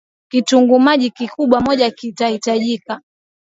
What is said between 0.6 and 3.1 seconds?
maji Kikubwa mojakitahitajika